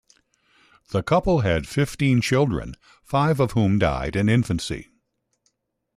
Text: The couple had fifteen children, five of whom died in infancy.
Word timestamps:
The 0.89 1.03
couple 1.03 1.41
had 1.41 1.67
fifteen 1.67 2.21
children, 2.21 2.73
five 3.03 3.39
of 3.39 3.51
whom 3.51 3.77
died 3.77 4.15
in 4.15 4.29
infancy. 4.29 4.89